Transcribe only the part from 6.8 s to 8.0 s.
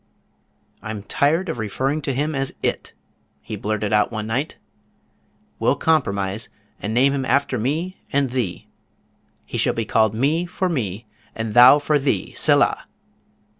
and name him after me